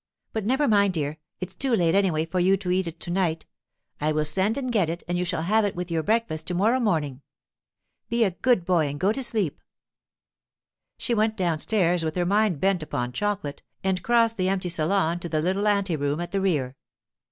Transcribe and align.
But 0.33 0.47
never 0.47 0.67
mind, 0.67 0.95
dear; 0.95 1.19
it's 1.39 1.53
too 1.53 1.75
late, 1.75 1.93
anyway, 1.93 2.25
for 2.25 2.39
you 2.39 2.57
to 2.57 2.71
eat 2.71 2.87
it 2.87 2.99
to 3.01 3.11
night. 3.11 3.45
I 3.99 4.11
will 4.11 4.25
send 4.25 4.57
and 4.57 4.71
get 4.71 4.89
it, 4.89 5.03
and 5.07 5.15
you 5.15 5.23
shall 5.23 5.43
have 5.43 5.63
it 5.63 5.75
with 5.75 5.91
your 5.91 6.01
breakfast 6.01 6.47
to 6.47 6.55
morrow 6.55 6.79
morning. 6.79 7.21
Be 8.09 8.23
a 8.23 8.31
good 8.31 8.65
boy 8.65 8.87
and 8.87 8.99
go 8.99 9.11
to 9.11 9.21
sleep.' 9.21 9.61
She 10.97 11.13
went 11.13 11.37
downstairs 11.37 12.03
with 12.03 12.15
her 12.15 12.25
mind 12.25 12.59
bent 12.59 12.81
upon 12.81 13.11
chocolate, 13.13 13.61
and 13.83 14.01
crossed 14.01 14.37
the 14.37 14.49
empty 14.49 14.69
salon 14.69 15.19
to 15.19 15.29
the 15.29 15.39
little 15.39 15.67
ante 15.67 15.95
room 15.95 16.19
at 16.19 16.31
the 16.31 16.41
rear. 16.41 16.77